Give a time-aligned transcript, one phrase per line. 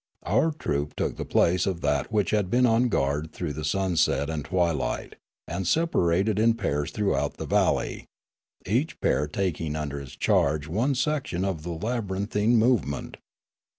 [0.23, 4.31] Our troop took the place of that which had been on guard through the sunset
[4.31, 5.13] and twilight,
[5.47, 8.07] and separated in pairs throughout the val ley,
[8.65, 13.17] each pair taking under its charge one section of the labyrinthine movement.